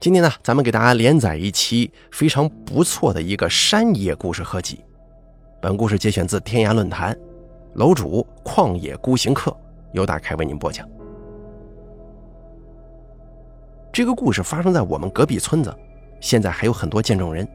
[0.00, 4.82] 今天呢，咱们给大家连载一期非常不错的一个山野故事合集。
[5.62, 7.16] 本故事节选自天涯论坛，
[7.74, 9.56] 楼主旷野孤行客
[9.92, 10.86] 由大开为您播讲。
[13.92, 15.74] 这个故事发生在我们隔壁村子，
[16.20, 17.46] 现在还有很多见证人。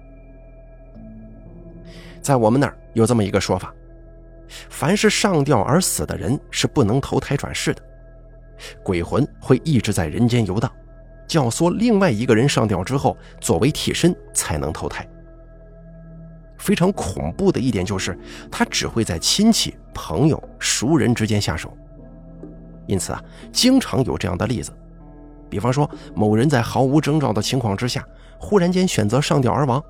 [2.22, 3.74] 在我们那儿有这么一个说法：
[4.70, 7.82] 凡是上吊而死的人是不能投胎转世的，
[8.82, 10.72] 鬼魂会一直在人间游荡。
[11.30, 15.08] 教唆另外一个人上吊之后，作为替身才能投胎。
[16.58, 18.18] 非常恐怖的一点就是，
[18.52, 21.72] 他只会在亲戚、朋友、熟人之间下手。
[22.88, 23.24] 因此啊，
[23.54, 24.72] 经常有这样的例子，
[25.50, 28.04] 比方说某人在毫无征兆的情况之下，
[28.40, 29.82] 忽然间选择上吊而亡。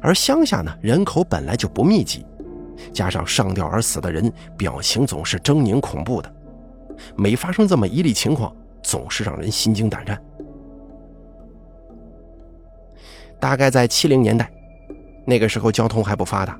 [0.00, 2.24] 而乡下呢，人口本来就不密集，
[2.94, 6.34] 加上上吊而死的人表情总是狰狞恐怖的，
[7.14, 8.50] 每发生这么一例情况。
[8.86, 10.16] 总是让人心惊胆战。
[13.40, 14.48] 大概在七零年代，
[15.26, 16.56] 那个时候交通还不发达，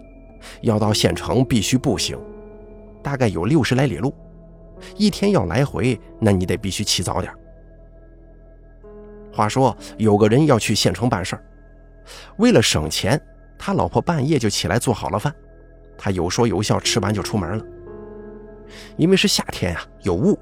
[0.62, 2.18] 要到县城必须步行，
[3.00, 4.12] 大概有六十来里路，
[4.96, 7.32] 一天要来回，那你得必须起早点。
[9.32, 11.44] 话说有个人要去县城办事儿，
[12.38, 13.20] 为了省钱，
[13.56, 15.32] 他老婆半夜就起来做好了饭，
[15.96, 17.64] 他有说有笑吃完就出门了。
[18.96, 20.36] 因为是夏天啊，有雾。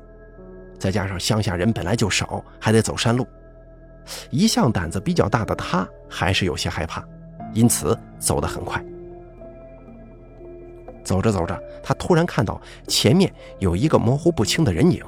[0.85, 3.27] 再加上乡下人本来就少，还得走山路，
[4.29, 7.03] 一向胆子比较大的他还是有些害怕，
[7.55, 8.85] 因此走得很快。
[11.03, 15.03] 走着走着，他突然看到前面有一个模糊不清的人影。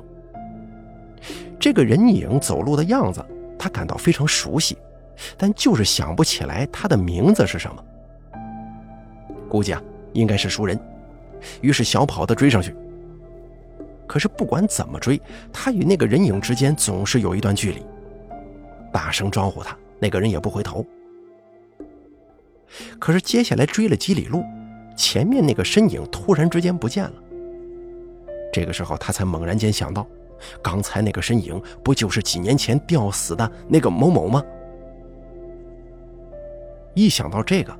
[1.60, 3.22] 这个人影走路的样子，
[3.58, 4.78] 他感到非常熟悉，
[5.36, 7.84] 但就是想不起来他的名字是什么。
[9.46, 9.82] 估计啊，
[10.14, 10.80] 应该是熟人，
[11.60, 12.74] 于是小跑的追上去。
[14.06, 15.20] 可是不管怎么追，
[15.52, 17.82] 他与那个人影之间总是有一段距离。
[18.92, 20.84] 大声招呼他，那个人也不回头。
[22.98, 24.44] 可是接下来追了几里路，
[24.96, 27.12] 前面那个身影突然之间不见了。
[28.52, 30.06] 这个时候他才猛然间想到，
[30.62, 34.42] 刚才那个身影不就是几年前吊死的那个某某吗？
[36.94, 37.76] 一想到这个，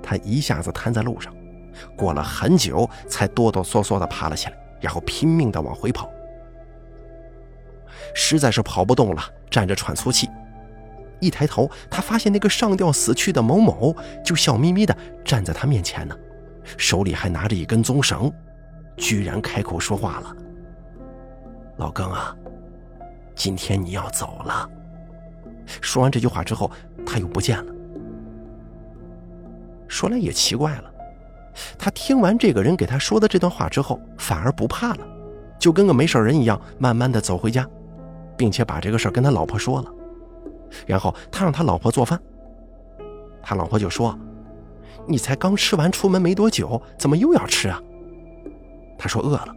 [0.00, 1.34] 他一下子瘫在路上，
[1.96, 4.56] 过了很久才哆哆嗦嗦地爬了起来。
[4.82, 6.10] 然后拼命的往回跑，
[8.14, 10.28] 实在是跑不动了，站着喘粗气。
[11.20, 14.94] 一抬头，他发现那个上吊死去的某某就笑眯眯的
[15.24, 16.16] 站在他面前呢，
[16.76, 18.30] 手里还拿着一根棕绳，
[18.96, 20.36] 居然开口说话了
[21.78, 22.36] ：“老庚啊，
[23.36, 24.68] 今天你要走了。”
[25.80, 26.68] 说完这句话之后，
[27.06, 27.72] 他又不见了。
[29.86, 30.91] 说来也奇怪了。
[31.78, 35.06] 他听完这个人给他说的这段话之后，反而不怕了，
[35.58, 37.68] 就跟个没事人一样，慢慢的走回家，
[38.36, 39.92] 并且把这个事跟他老婆说了。
[40.86, 42.18] 然后他让他老婆做饭，
[43.42, 44.18] 他老婆就说
[45.06, 47.80] ：“你才刚吃完出门没多久，怎么又要吃啊？”
[48.96, 49.54] 他说：“饿了。”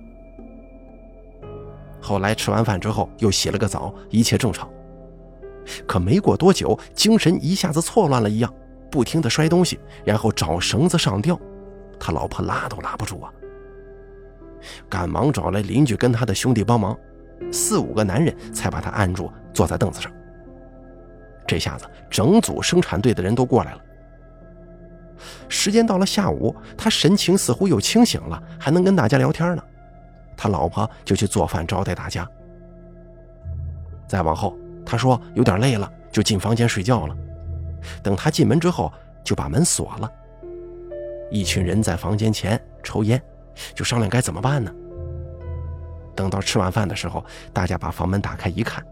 [2.01, 4.69] 后来吃完饭之后又洗了个澡，一切正常。
[5.87, 8.53] 可没过多久，精神一下子错乱了一样，
[8.91, 11.39] 不停的摔东西，然后找绳子上吊。
[11.99, 13.31] 他老婆拉都拉不住啊，
[14.89, 16.97] 赶忙找来邻居跟他的兄弟帮忙，
[17.51, 20.11] 四五个男人才把他按住，坐在凳子上。
[21.47, 23.81] 这下子整组生产队的人都过来了。
[25.47, 29.63] 时间到了下午，他神情似乎又清醒了，还能跟大家聊天呢。
[30.35, 32.27] 他老婆就去做饭招待大家。
[34.07, 37.15] 再往后，他说有点累了，就进房间睡觉了。
[38.03, 38.91] 等他进门之后，
[39.23, 40.11] 就把门锁了。
[41.31, 43.21] 一群人在房间前抽烟，
[43.73, 44.71] 就商量该怎么办呢？
[46.15, 48.85] 等到吃完饭的时候，大家把房门打开一看，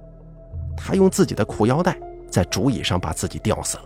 [0.75, 1.97] 他用自己的裤腰带
[2.29, 3.83] 在竹椅上把自己吊死了。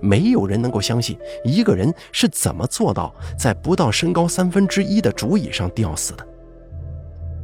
[0.00, 6.26] 没有人能够相信一个人是怎么做到在不到身高三分之一的竹椅上吊死的，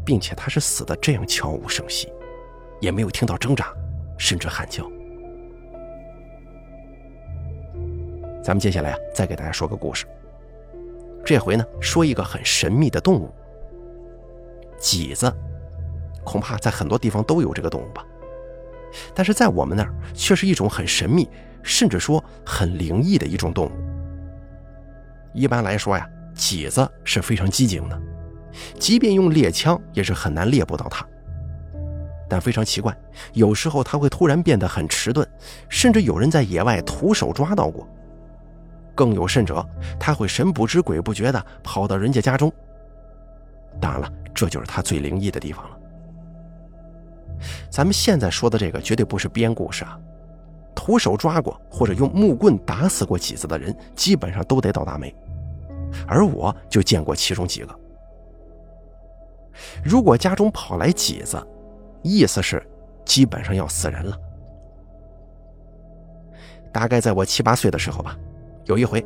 [0.04, 2.12] 并且他是死的这样悄无声息，
[2.80, 3.72] 也没有听到挣扎，
[4.18, 4.88] 甚至喊叫。
[8.46, 10.06] 咱们接下来啊，再给大家说个故事。
[11.24, 13.28] 这回呢，说一个很神秘的动物——
[14.78, 15.34] 麂子。
[16.22, 18.06] 恐怕在很多地方都有这个动物吧，
[19.12, 21.28] 但是在我们那儿却是一种很神秘，
[21.64, 23.72] 甚至说很灵异的一种动物。
[25.34, 28.00] 一般来说呀，麂子是非常机警的，
[28.78, 31.04] 即便用猎枪也是很难猎捕到它。
[32.28, 32.96] 但非常奇怪，
[33.32, 35.26] 有时候它会突然变得很迟钝，
[35.68, 37.84] 甚至有人在野外徒手抓到过。
[38.96, 39.64] 更有甚者，
[40.00, 42.52] 他会神不知鬼不觉地跑到人家家中。
[43.80, 45.78] 当然了，这就是他最灵异的地方了。
[47.70, 50.00] 咱们现在说的这个绝对不是编故事啊！
[50.74, 55.14] 徒手抓过或者用木棍打死过几子的人，基本上都得倒大霉，
[56.08, 57.80] 而我就见过其中几个。
[59.84, 61.36] 如果家中跑来几子，
[62.02, 62.66] 意思是
[63.04, 64.18] 基本上要死人了。
[66.72, 68.16] 大概在我七八岁的时候吧，
[68.66, 69.04] 有一回，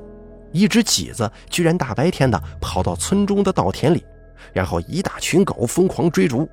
[0.52, 4.04] 一只麂子居然大白天的跑到村中的稻田里，
[4.52, 6.48] 然后一大群狗疯狂追逐。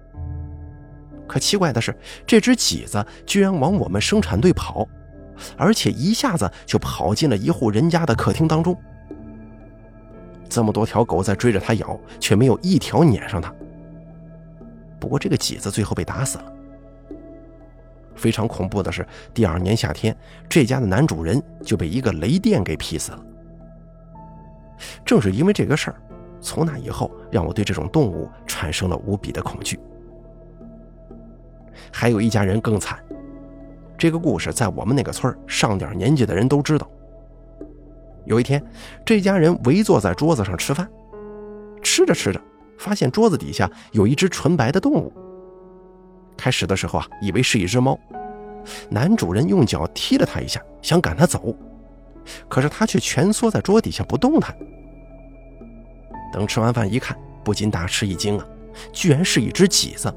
[1.28, 1.94] 可奇怪的是，
[2.26, 4.88] 这只麂子居然往我们生产队跑，
[5.58, 8.78] 而且一下子就跑进了一户人家的客厅当中。
[10.50, 13.54] 这么多条狗在追着它咬，却没有一条撵上它。
[15.00, 16.54] 不过这个麂子最后被打死了。
[18.18, 20.16] 非常恐怖的是，第二年夏天，
[20.50, 23.24] 这家的男主人就被一个雷电给劈死了。
[25.06, 26.02] 正是因为这个事儿，
[26.42, 29.80] 从那以后让我对这种动物产生了无比的恐惧。
[31.92, 33.00] 还有一家人更惨，
[33.98, 36.90] 这个故事在我们那个村上点年纪的人都知道。
[38.26, 38.62] 有一天，
[39.06, 40.90] 这家人围坐在桌子上吃饭，
[41.82, 42.42] 吃着吃着。
[42.78, 45.12] 发现桌子底下有一只纯白的动物。
[46.38, 48.00] 开始的时候啊，以为是一只猫。
[48.90, 51.56] 男主人用脚踢了它一下，想赶它走，
[52.48, 54.56] 可是它却蜷缩在桌底下不动弹。
[56.32, 58.46] 等吃完饭一看，不禁大吃一惊啊，
[58.92, 60.14] 居然是一只麂子。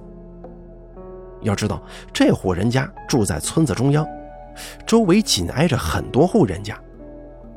[1.43, 1.83] 要知道，
[2.13, 4.07] 这户人家住在村子中央，
[4.87, 6.79] 周围紧挨着很多户人家，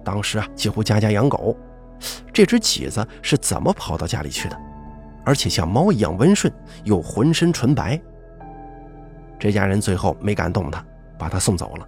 [0.03, 1.57] 当时啊，几乎家家养狗。
[2.31, 4.57] 这只麂子是怎么跑到家里去的？
[5.25, 7.99] 而且像猫一样温顺，又浑身纯白。
[9.43, 10.81] 这家人最后没敢动他，
[11.17, 11.85] 把他送走了。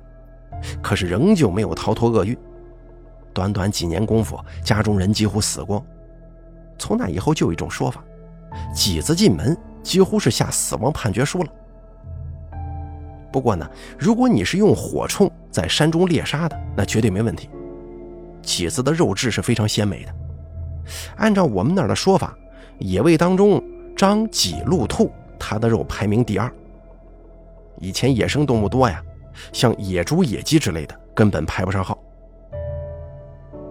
[0.83, 2.37] 可是仍旧没有逃脱厄运。
[3.33, 5.81] 短短几年功夫，家中人几乎死光。
[6.77, 8.03] 从那以后，就有一种说法：
[8.73, 11.49] 几子进门，几乎是下死亡判决书了。
[13.31, 13.65] 不过呢，
[13.97, 17.49] 如果你是用火铳在山中猎杀的，那绝对没问题。
[18.41, 20.13] 几子的肉质是非常鲜美的。
[21.15, 22.37] 按照我们那儿的说法。
[22.79, 23.63] 野味当中，
[23.95, 25.09] 张、脊、鹿、兔，
[25.39, 26.51] 它的肉排名第二。
[27.79, 29.03] 以前野生动物多呀，
[29.51, 31.97] 像野猪、野鸡之类的，根本排不上号。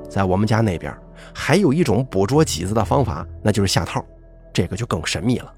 [0.09, 0.97] 在我们家那边，
[1.35, 4.05] 还有一种捕捉麂子的方法，那就是下套，
[4.53, 5.53] 这个就更神秘了，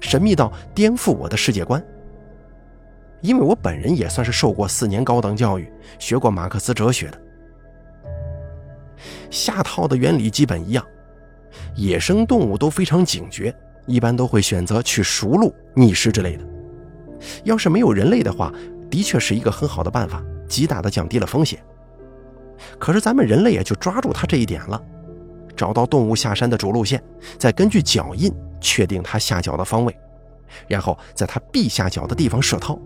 [0.00, 1.82] 神秘到颠覆我的世界观。
[3.20, 7.20] 因为我本人也算是受过四年高等教育，学过马克思哲学的。
[9.30, 10.84] 下套的原理基本一样。
[11.74, 13.54] 野生动物都非常警觉，
[13.86, 16.44] 一般都会选择去熟路觅食之类的。
[17.44, 18.52] 要是没有人类的话，
[18.90, 21.62] 的确是一个很好的办法，极大的降低了风险。
[22.78, 24.82] 可是咱们人类也就抓住它这一点了，
[25.56, 27.02] 找到动物下山的主路线，
[27.38, 29.96] 再根据脚印确定它下脚的方位，
[30.66, 32.78] 然后在它必下脚的地方设套。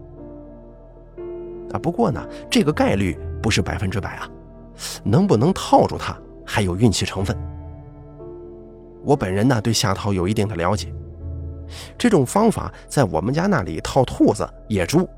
[1.73, 4.29] 啊，不过呢，这个概率不是百分之百啊，
[5.02, 6.14] 能不能套住它
[6.44, 7.37] 还有运气成分。
[9.02, 10.93] 我本人呢，对下套有一定的了解。
[11.96, 15.08] 这种方法在我们家那里套兔子、野猪，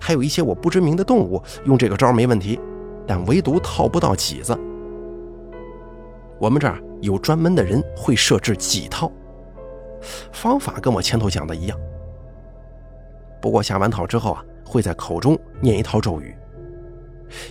[0.00, 2.58] 还有一些我不知名的动物，用这个招没问题，
[3.06, 4.58] 但唯独套不到麂子。
[6.38, 9.10] 我们这儿有专门的人会设置麂套，
[10.32, 11.78] 方法跟我前头讲的一样。
[13.40, 16.34] 不过下完套之后啊，会在口中念一套咒语。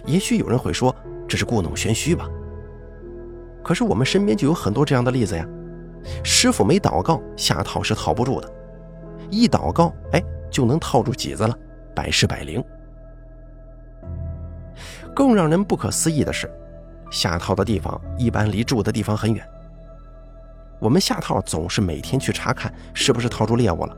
[0.05, 0.95] 也许有人会说
[1.27, 2.27] 这是故弄玄虚吧？
[3.63, 5.45] 可是我们身边就有很多这样的例子呀。
[6.23, 8.47] 师傅没祷告，下套是套不住的；
[9.29, 11.57] 一祷告，哎，就能套住麂子了，
[11.95, 12.63] 百试百灵。
[15.15, 16.49] 更让人不可思议的是，
[17.09, 19.47] 下套的地方一般离住的地方很远。
[20.79, 23.97] 我们下套总是每天去查看是不是套住猎物了，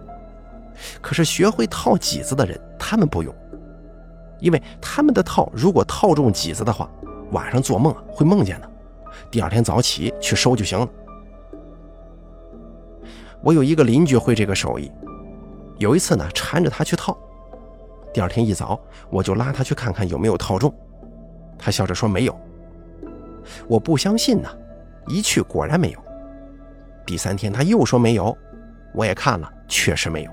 [1.02, 3.36] 可是学会套麂子的人，他们不用，
[4.40, 6.90] 因为他们的套如果套中麂子的话，
[7.32, 8.72] 晚上做梦会梦见的，
[9.30, 10.88] 第二天早起去收就行了。
[13.42, 14.92] 我有一个邻居会这个手艺，
[15.78, 17.18] 有一次呢，缠着他去套。
[18.14, 18.80] 第二天一早，
[19.10, 20.74] 我就拉他去看看有没有套中。
[21.58, 22.38] 他笑着说没有。
[23.68, 24.50] 我不相信呢，
[25.08, 26.00] 一去果然没有。
[27.06, 28.38] 第三天他又说没有，
[28.94, 30.32] 我也看了，确实没有。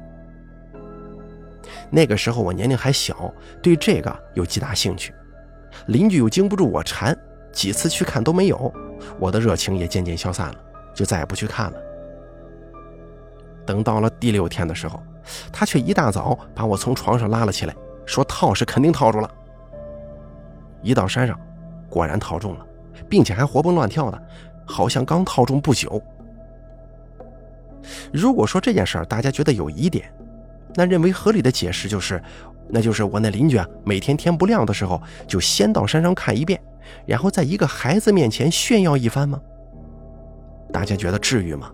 [1.91, 3.33] 那个时候我年龄还小，
[3.63, 5.15] 对这个有极大兴趣。
[5.87, 7.17] 邻居又经不住我缠，
[7.53, 8.73] 几次去看都没有，
[9.19, 10.57] 我的热情也渐渐消散了，
[10.95, 11.79] 就再也不去看了。
[13.67, 15.03] 等到了第六天的时候，
[15.53, 17.75] 他却一大早把我从床上拉了起来，
[18.07, 19.31] 说套是肯定套住了。
[20.83, 21.39] 一到山上，
[21.91, 22.67] 果然套中了，
[23.09, 24.23] 并且还活蹦乱跳的，
[24.65, 26.01] 好像刚套中不久。
[28.13, 30.13] 如果说这件事儿大家觉得有疑点，
[30.75, 32.23] 那认为合理的解释就是，
[32.69, 36.61] 那就是我那邻居啊，每天天不亮的时候就先到山上看一遍，
[37.05, 39.41] 然后在一个孩子面前炫耀一番吗？
[40.73, 41.71] 大家觉得至于吗？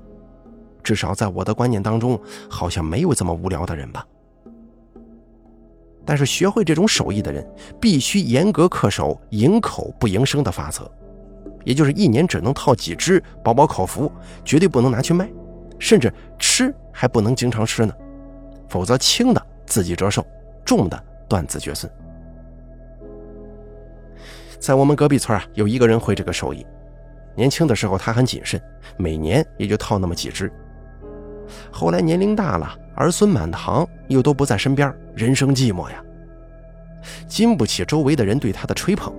[0.82, 4.06] 至少在我的观念当中，好像没有这么无聊的人吧。
[6.04, 7.48] 但是学会这种手艺的人，
[7.80, 10.90] 必须严格恪守“赢口不赢声”的法则，
[11.64, 14.10] 也就是一年只能套几只，饱饱口福，
[14.44, 15.30] 绝对不能拿去卖，
[15.78, 17.94] 甚至吃还不能经常吃呢，
[18.68, 20.26] 否则轻的自己折寿，
[20.64, 21.90] 重的断子绝孙。
[24.58, 26.66] 在我们隔壁村啊，有一个人会这个手艺，
[27.36, 28.60] 年轻的时候他很谨慎，
[28.96, 30.52] 每年也就套那么几只。
[31.70, 36.02] 后来年龄大了，儿孙满堂，又都不在身边，人生寂寞呀，
[37.26, 39.12] 经不起周围的人对他的吹捧。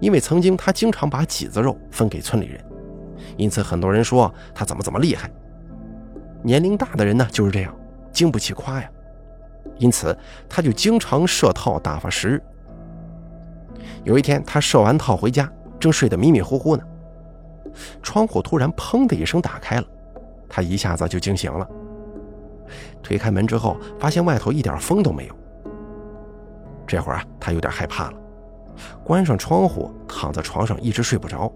[0.00, 2.60] 因为曾经他经常把脊子肉分给村里人，
[3.36, 5.30] 因此很多人说他怎么怎么厉害。
[6.42, 7.72] 年龄大的人呢就是这样，
[8.10, 8.90] 经不起夸呀，
[9.78, 10.16] 因此
[10.48, 12.42] 他就经常设套打发时日。
[14.02, 16.82] 有一天他设完套回家，正睡得迷迷糊糊呢，
[18.02, 19.86] 窗户突然砰的一声打开了。
[20.54, 21.66] 他一下子就惊醒了，
[23.02, 25.34] 推开门之后，发现外头一点风都没有。
[26.86, 28.18] 这会儿啊，他有点害怕了，
[29.02, 31.50] 关上窗户，躺在床上一直睡不着。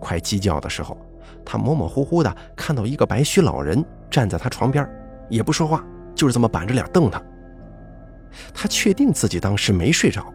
[0.00, 0.98] 快鸡叫的时候，
[1.44, 4.84] 他模模糊糊的看到一个白须老人站在他床边，
[5.28, 5.84] 也不说话，
[6.16, 7.22] 就是这么板着脸瞪他。
[8.52, 10.26] 他确定自己当时没睡着，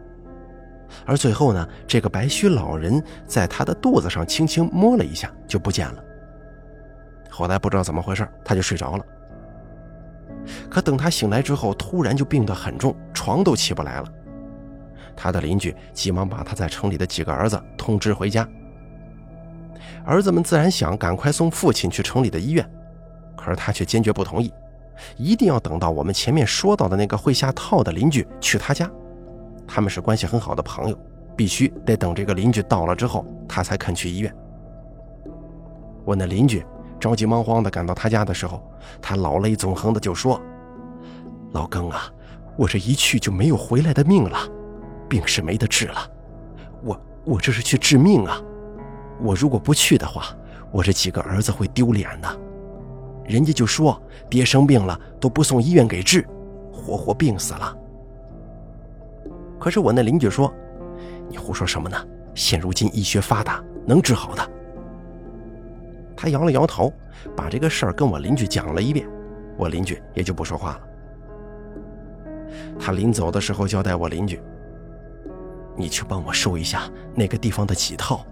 [1.04, 6.02] 而最后呢，这个白须老人在他的肚子上轻轻摸了一下，就不见了。
[7.32, 9.04] 后来不知道怎么回事，他就睡着了。
[10.68, 14.08] 可等他醒来之后，突然就病得很重，床都起不来了。
[15.16, 18.46] 他的邻居急忙把他在城里的几个儿子通知回家。
[20.04, 22.68] 儿子们自然想赶快送父亲去城里的医院，
[23.34, 24.52] 可是他却坚决不同意，
[25.16, 28.90] 一定要等到我们前面说到的那个会下套的邻居去他家。
[29.66, 30.98] 他们是关系很好的朋友，
[31.34, 34.34] 必须得等这个邻居到了之后，他才肯去医院。
[36.04, 36.62] 我那邻居。
[37.02, 38.62] 着急忙慌地赶到他家的时候，
[39.00, 40.40] 他老泪纵横的就说
[41.50, 42.08] ：“老庚啊，
[42.56, 44.38] 我这一去就没有回来的命了，
[45.08, 46.08] 病是没得治了，
[46.80, 48.40] 我我这是去治命啊！
[49.20, 50.26] 我如果不去的话，
[50.70, 52.40] 我这几个儿子会丢脸的。
[53.24, 56.24] 人家就说爹生病了都不送医院给治，
[56.72, 57.76] 活活病死了。
[59.58, 60.54] 可是我那邻居说：
[61.28, 61.96] 你胡说什么呢？
[62.32, 64.50] 现如今医学发达，能治好的。”
[66.22, 66.92] 他摇了摇头，
[67.36, 69.08] 把这个事儿跟我邻居讲了一遍，
[69.56, 70.80] 我邻居也就不说话了。
[72.78, 74.40] 他临走的时候交代我邻居
[75.74, 78.24] ：“你去帮我收一下那个地方的几套，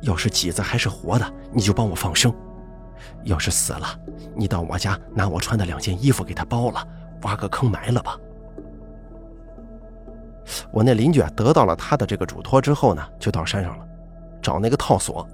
[0.00, 2.32] 要是几子还是活的，你就帮我放生；
[3.24, 3.86] 要是死了，
[4.34, 6.88] 你到我家拿我穿的两件衣服给他包了，
[7.24, 8.18] 挖个坑埋了吧。”
[10.72, 13.86] 我那邻居啊，得到了他的这个嘱托之后呢，就到山上了，
[14.40, 15.28] 找那个套索。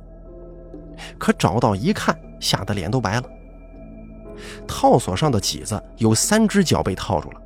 [1.18, 3.24] 可找到一看，吓得脸都白了。
[4.66, 7.40] 套索上的几子有三只脚被套住了，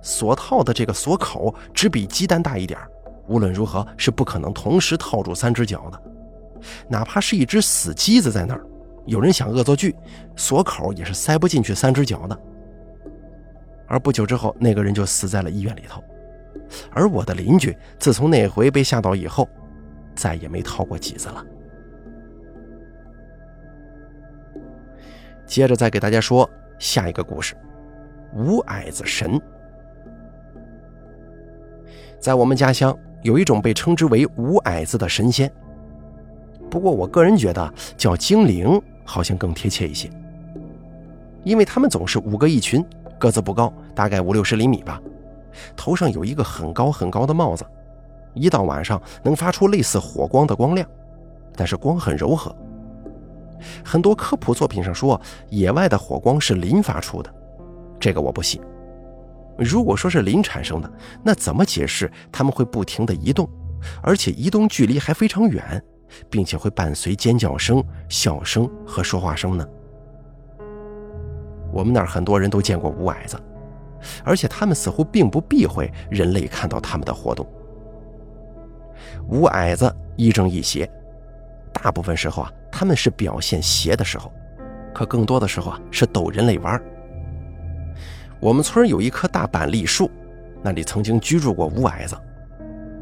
[0.00, 2.78] 锁套的这个锁口只比鸡蛋大一点
[3.26, 6.02] 无论如何是不可能同时套住三只脚的。
[6.88, 8.64] 哪怕是一只死鸡子在那儿，
[9.06, 9.96] 有人想恶作剧，
[10.36, 12.38] 锁口也是塞不进去三只脚的。
[13.88, 16.02] 而不久之后，那个人就死在了医院里头。
[16.92, 19.48] 而我的邻居自从那回被吓到以后，
[20.14, 21.44] 再也没套过几子了。
[25.52, 27.54] 接着再给大家说下一个故事，
[28.34, 29.38] 五矮子神。
[32.18, 35.52] 在我们家乡有一种被称之为五矮子的神仙，
[36.70, 40.10] 不过我个人觉得叫精灵好像更贴切一些，
[41.44, 42.82] 因为他们总是五个一群，
[43.18, 44.98] 个子不高，大概五六十厘米吧，
[45.76, 47.62] 头上有一个很高很高的帽子，
[48.32, 50.88] 一到晚上能发出类似火光的光亮，
[51.54, 52.56] 但是光很柔和。
[53.84, 57.32] 很多科普作品上说，野外的火光是磷发出的，
[58.00, 58.60] 这个我不信。
[59.58, 60.90] 如果说是磷产生的，
[61.22, 63.48] 那怎么解释他们会不停地移动，
[64.02, 65.82] 而且移动距离还非常远，
[66.30, 69.66] 并且会伴随尖叫声、笑声和说话声呢？
[71.70, 73.38] 我们那儿很多人都见过五矮子，
[74.24, 77.46] 而且他们似乎并不避讳人类看到他们的活动。
[79.28, 80.90] 五矮子亦正亦邪，
[81.72, 82.52] 大部分时候啊。
[82.74, 84.32] 他们是表现邪的时候，
[84.92, 86.82] 可更多的时候啊是逗人类玩。
[88.40, 90.10] 我们村有一棵大板栗树，
[90.62, 92.16] 那里曾经居住过五矮子。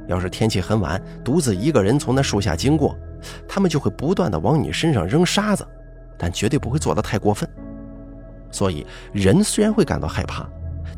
[0.07, 2.95] 要是天气很晚，独自一个人从那树下经过，
[3.49, 5.67] 他们就会不断的往你身上扔沙子，
[6.19, 7.49] 但绝对不会做得太过分。
[8.51, 8.85] 所以
[9.15, 10.47] 人虽然会感到害怕，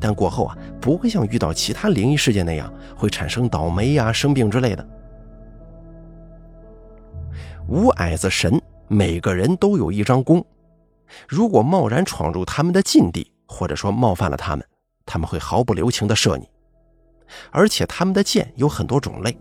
[0.00, 4.84] 但过后啊不会像遇到其他灵异事件那样会产生倒霉呀、生病之类的。
[7.68, 10.44] 五矮子神每个人都有一张弓，
[11.28, 14.66] 如果贸然闯入他们的禁地，或者说冒犯了他们，
[15.06, 16.48] 他们会毫不留情地射你。
[17.50, 19.38] 而且他们的箭有很多种类，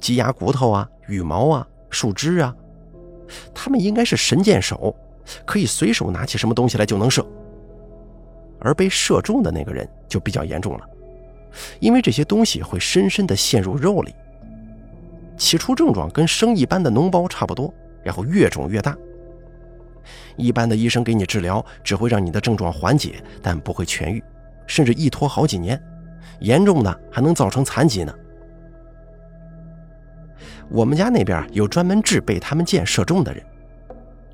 [0.00, 2.54] 鸡鸭骨头啊、羽毛啊、树枝啊，
[3.54, 4.94] 他们应该是神箭手，
[5.46, 7.24] 可以随手拿起什么东西来就能射。
[8.60, 10.86] 而被射中的那个人就比较严重了，
[11.78, 14.14] 因为这些东西会深深地陷入肉里。
[15.36, 18.96] 起初症状跟生一般的脓包差不多，然后越肿越大。
[20.36, 24.22] 一般的医生给你治疗，只会让你的症状缓解，但不会痊愈，
[24.66, 25.80] 甚至一拖好几年，
[26.40, 28.14] 严重的还能造成残疾呢。
[30.68, 33.42] 我们家那边有专门治被他们箭射中的人，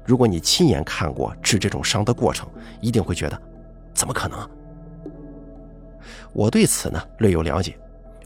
[0.05, 2.49] 如果你亲眼看过治这种伤的过程，
[2.81, 3.41] 一定会觉得，
[3.95, 4.51] 怎么可能？
[6.33, 7.79] 我对此呢略有了解。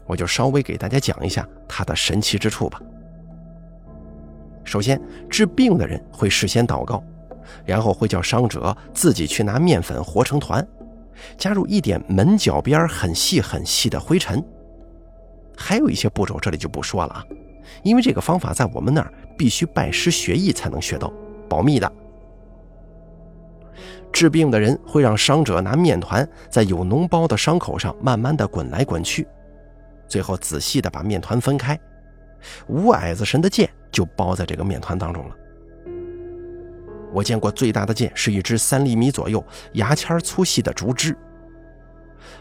[0.07, 2.81] 我就稍微给大家讲一下它的神奇之处吧。
[4.63, 4.99] 首先，
[5.29, 7.03] 治病的人会事先祷告，
[7.65, 10.65] 然后会叫伤者自己去拿面粉和成团，
[11.37, 14.43] 加入一点门角边很细很细的灰尘。
[15.55, 17.23] 还有一些步骤这里就不说了啊，
[17.83, 21.11] 因为这个方法在我们那儿必须拜师学艺才能学到，
[21.47, 21.91] 保密的。
[24.11, 29.27] 治病的人会让伤者拿面团在有脓包的伤口上慢慢的滚来滚去。
[30.07, 31.79] 最后仔细的把面团分开，
[32.67, 35.35] 五矮子神的剑就包在这个面团当中了。
[37.11, 41.15] 我见过最大的剑是一支三厘米左右、牙签粗细的竹枝，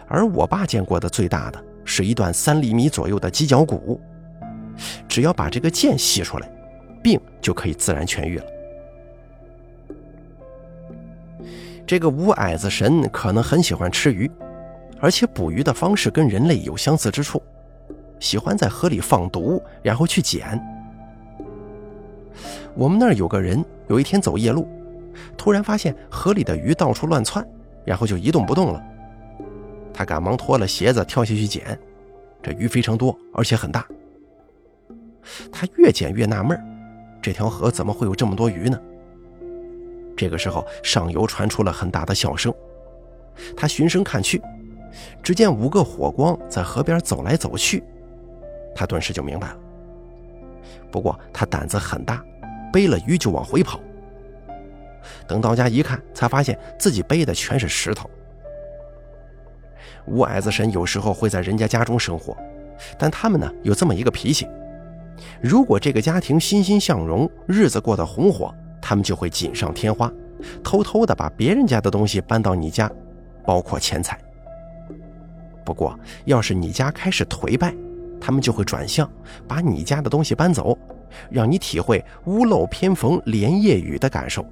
[0.09, 4.01] 而我爸见过的最大的是一段三厘米左右的鸡脚骨。
[5.09, 6.51] 只要把这个剑吸出来，
[7.03, 8.45] 病就可以自然痊愈了。
[11.87, 14.29] 这个五矮子神可能很喜欢吃鱼，
[15.01, 17.41] 而且捕鱼的方式跟人类有相似之处。
[18.19, 20.61] 喜欢在河里放毒，然后去捡。
[22.75, 24.69] 我们那儿有个人，有一天走夜路，
[25.37, 27.47] 突然发现河里的鱼到处乱窜，
[27.85, 28.83] 然后就一动不动了。
[29.95, 31.79] 他赶忙脱了鞋子跳下去捡，
[32.43, 33.87] 这鱼非常多，而且很大。
[35.51, 36.59] 他越捡越纳闷
[37.21, 38.79] 这条河怎么会有这么多鱼呢？
[40.17, 42.53] 这个时候，上游传出了很大的笑声。
[43.57, 44.41] 他循声看去，
[45.23, 47.83] 只见五个火光在河边走来走去。
[48.77, 49.57] 他顿时就明白了。
[50.93, 52.23] 不过他胆子很大，
[52.73, 53.81] 背了鱼就往回跑。
[55.27, 58.09] 等到家一看，才发现自己背的全是石头。
[60.07, 62.37] 五矮子神有时候会在人家家中生活，
[62.99, 64.47] 但他们呢有这么一个脾气：
[65.41, 70.13] 如果这个家庭欣欣向荣，日子过得红火，他们就会锦上添花，
[70.63, 72.91] 偷偷的把别人家的东西搬到你家，
[73.45, 74.19] 包括钱财。
[75.65, 77.75] 不过要是你家开始颓败，
[78.27, 79.09] 他们就会转向，
[79.47, 80.77] 把你家的东西搬走，
[81.31, 84.45] 让你体会屋漏偏逢连夜雨的感受。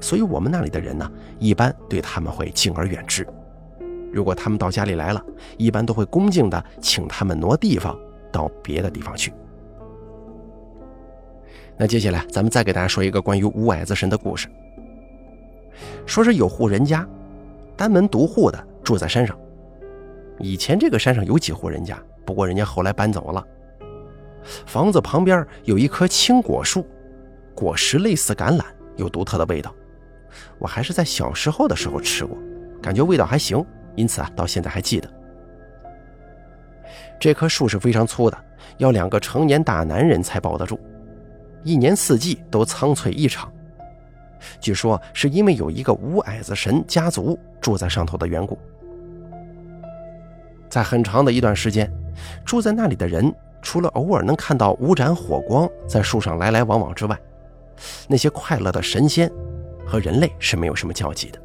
[0.00, 1.06] 所以，我们那里的人呢，
[1.38, 3.26] 一般对他们会敬而远之。
[4.10, 5.22] 如果他们到家里来了，
[5.58, 7.94] 一般都会恭敬地请他们挪地方
[8.32, 9.30] 到别的地方去。
[11.76, 14.48] 那接下来，咱们再给大家说一个关于五矮子神的故事。
[16.06, 17.06] 说是有户人家，
[17.76, 19.38] 单门独户的住在山上。
[20.38, 22.02] 以前这个山上有几户人家。
[22.24, 23.46] 不过人家后来搬走了。
[24.66, 26.86] 房子旁边有一棵青果树，
[27.54, 28.64] 果实类似橄榄，
[28.96, 29.74] 有独特的味道。
[30.58, 32.36] 我还是在小时候的时候吃过，
[32.82, 35.08] 感觉味道还行，因此啊，到现在还记得。
[37.18, 38.36] 这棵树是非常粗的，
[38.78, 40.78] 要两个成年大男人才抱得住，
[41.62, 43.50] 一年四季都苍翠异常。
[44.60, 48.58] 据说是因为有一个五矮子神家族住在上头的缘故，
[50.68, 51.90] 在很长的一段时间。
[52.44, 57.18] 住在那里的人，除了偶尔能看到五盏火光在树上来来往往之外，
[58.06, 59.30] 那些快乐的神仙
[59.86, 61.40] 和人类是没有什么交集的。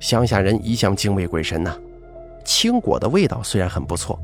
[0.00, 1.76] 乡下人一向敬畏鬼神呐，
[2.44, 4.18] 青果的味道虽然很不错，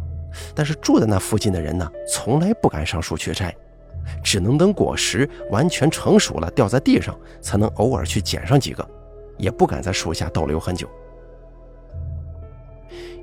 [0.55, 3.55] 但是住在那附近的人呢，从来不敢上树去摘，
[4.23, 8.89] 只能等果实完全成熟了掉在地上，才能偶尔去捡上几个，
[9.37, 10.89] 也不敢在树下逗留很久。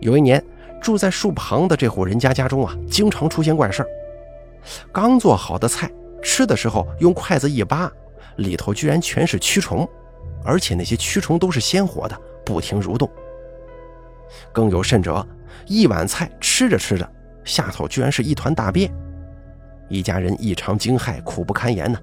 [0.02, 0.44] 有一年。
[0.82, 3.88] 住在树旁的这户人家家中啊，经常出现怪事儿。
[4.91, 5.89] 刚做好的菜，
[6.22, 7.91] 吃的时候用筷子一扒，
[8.38, 9.88] 里头居然全是蛆虫，
[10.44, 13.10] 而且那些蛆虫都是鲜活的，不停蠕动。
[14.52, 15.26] 更有甚者，
[15.67, 17.10] 一碗菜吃着吃着，
[17.44, 18.91] 下头居然是一团大便，
[19.89, 22.00] 一家人异常惊骇，苦不堪言呢。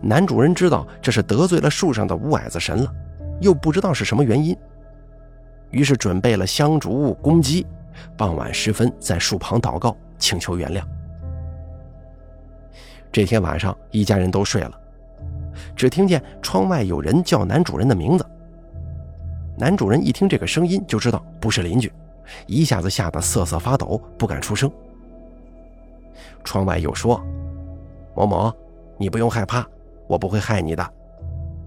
[0.00, 2.92] 男主人知道这是得罪了树上的五矮子神了，
[3.40, 4.56] 又不知道是什么原因，
[5.72, 7.66] 于是准备了香烛、公鸡，
[8.16, 10.82] 傍晚时分在树旁祷告，请求原谅。
[13.10, 14.80] 这天晚上，一家人都睡了，
[15.74, 18.24] 只听见窗外有人叫男主人的名字。
[19.58, 21.92] 男主人一听这个声音，就知道不是邻居，
[22.46, 24.70] 一下子吓得瑟瑟发抖，不敢出声。
[26.44, 27.20] 窗外又说
[28.14, 28.52] ：“某某。”
[28.98, 29.66] 你不用害怕，
[30.06, 30.92] 我不会害你的。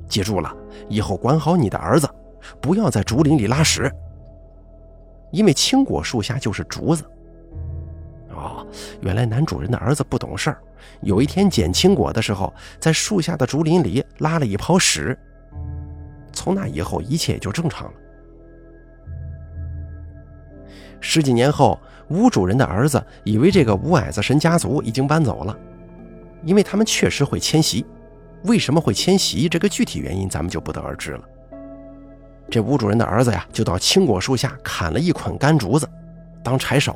[0.08, 0.56] 记住了，
[0.88, 2.08] 以后管好你的儿子，
[2.62, 3.92] 不要在竹林里拉屎。
[5.32, 7.04] 因为青果树下就是竹子。
[8.30, 8.66] 哦，
[9.02, 10.62] 原来男主人的儿子不懂事儿，
[11.02, 15.18] 有一天捡青果的时候，在树下的竹林里拉了一泡屎。
[16.34, 17.94] 从那以后，一切也就正常了。
[21.00, 21.80] 十几年后，
[22.10, 25.58] 吴主人的儿子以为这个吴矮子神家族已经搬走了。
[26.44, 27.86] 因为他们确实会迁徙，
[28.44, 29.48] 为什么会迁徙？
[29.48, 31.24] 这个具体原因咱们就不得而知了。
[32.50, 35.90] 这吴主人的儿子呀，就到青果树下砍了一捆干竹子，
[36.44, 36.96] 当柴烧。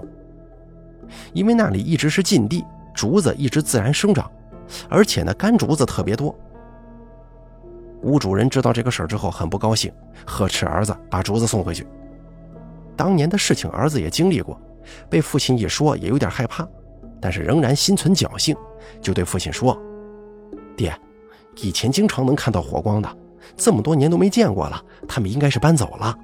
[1.34, 4.30] 因为那里一直是禁地，竹子一直自然生长，
[4.88, 6.34] 而且呢，干竹子特别多。
[8.02, 9.92] 吴主人知道这个事儿之后，很不高兴，
[10.26, 11.86] 呵斥儿子把竹子送回去。
[12.96, 14.60] 当年的事情，儿子也经历过，
[15.10, 16.68] 被父亲一说，也有点害怕。
[17.20, 18.56] 但是仍然心存侥幸，
[19.02, 19.78] 就对父亲说
[20.78, 20.96] ：“爹，
[21.58, 23.10] 以前经常能看到火光的，
[23.56, 24.84] 这么多年都没见过了。
[25.08, 26.18] 他们应该是搬走了。”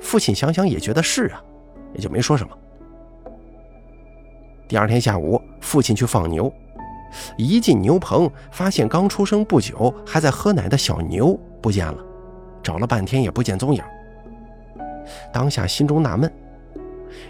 [0.00, 1.42] 父亲想想也觉得是啊，
[1.94, 2.56] 也就没说什么。
[4.68, 6.52] 第二天下午，父亲去放牛，
[7.36, 11.98] 一进牛棚，发现刚出生不久还在喝奶的小牛不见了，
[12.62, 13.82] 找了半天也不见踪影。
[15.32, 16.32] 当下心中纳闷，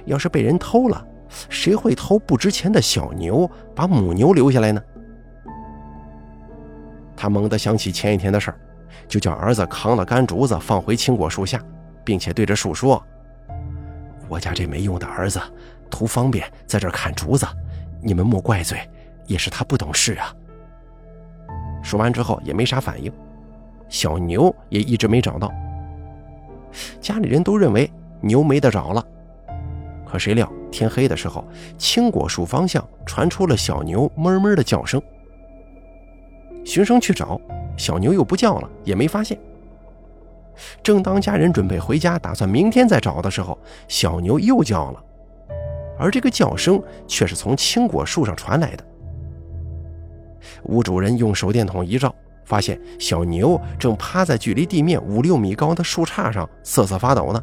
[0.05, 1.07] 要是被人偷了。
[1.49, 4.83] 谁会偷不值钱的小牛，把母牛留下来呢？
[7.23, 8.59] 他猛地想起前一天的事儿，
[9.07, 11.63] 就叫儿子扛了干竹子放回青果树下，
[12.03, 13.01] 并且对着树说
[14.29, 15.41] ：“我家这没用的儿子，
[15.89, 17.47] 图方便在这砍竹子，
[18.01, 18.77] 你们莫怪罪，
[19.29, 20.35] 也是他不懂事啊。”
[21.81, 23.13] 说完之后也没啥反应，
[23.89, 25.49] 小牛也一直没找到。
[27.01, 27.89] 家里人都认为
[28.21, 29.07] 牛没得找了。
[30.05, 31.47] 可谁料，天黑的时候，
[31.79, 35.01] 青果树方向传出了小牛哞哞的叫声。
[36.65, 37.41] 循声去找，
[37.77, 39.39] 小牛又不叫了，也没发现。
[40.83, 45.03] 正当家人准备回家，打算明天再找的时候，小牛又叫了，
[45.99, 48.85] 而这个叫声却是从青果树上传来的。
[50.65, 57.43] 屋主人用手电筒一照，发现小牛正趴在距离地面五六米高的树杈上瑟瑟发抖呢。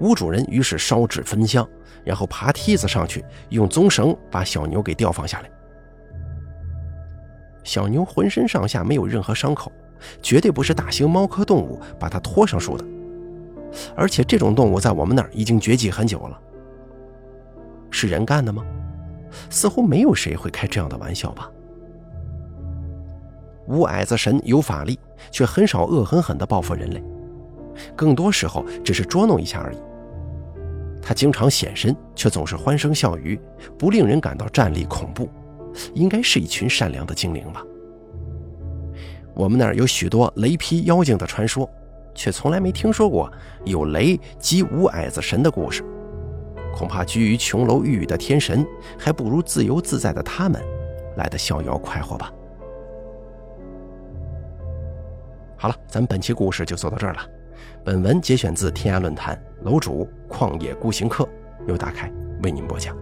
[0.00, 1.66] 屋主人于是烧纸焚香，
[2.04, 5.50] 然后爬梯子上去，用棕绳把小牛给吊放下来。
[7.64, 9.70] 小牛浑身上下没有任何伤口，
[10.20, 12.84] 绝对不是大型猫科动物把它拖上树的，
[13.94, 16.38] 而且这种动物在我们那儿已经绝迹很久了。
[17.90, 18.64] 是人干的吗？
[19.48, 21.50] 似乎没有谁会开这样的玩笑吧。
[23.66, 24.98] 无矮子神有法力，
[25.30, 27.02] 却很少恶狠狠地报复人类。
[27.96, 29.78] 更多时候只是捉弄一下而已。
[31.00, 33.40] 他经常显身，却总是欢声笑语，
[33.78, 35.28] 不令人感到战栗恐怖，
[35.94, 37.62] 应该是一群善良的精灵吧。
[39.34, 41.68] 我们那儿有许多雷劈妖精的传说，
[42.14, 43.32] 却从来没听说过
[43.64, 45.82] 有雷击五矮子神的故事。
[46.74, 48.66] 恐怕居于琼楼玉宇的天神，
[48.98, 50.60] 还不如自由自在的他们
[51.16, 52.32] 来的逍遥快活吧。
[55.56, 57.20] 好了，咱们本期故事就做到这儿了。
[57.84, 61.28] 本文节选自天涯论坛楼主旷野孤行客，
[61.66, 62.10] 由大开
[62.42, 63.01] 为您播讲。